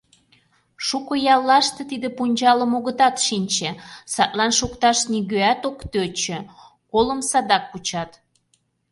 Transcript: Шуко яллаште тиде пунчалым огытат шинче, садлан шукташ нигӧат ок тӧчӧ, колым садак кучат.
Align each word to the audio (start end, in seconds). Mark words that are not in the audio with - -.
Шуко 0.85 1.13
яллаште 1.35 1.81
тиде 1.89 2.09
пунчалым 2.17 2.71
огытат 2.77 3.15
шинче, 3.25 3.69
садлан 4.13 4.51
шукташ 4.59 4.99
нигӧат 5.11 5.61
ок 5.69 5.77
тӧчӧ, 5.91 6.37
колым 6.91 7.19
садак 7.29 7.63
кучат. 7.71 8.11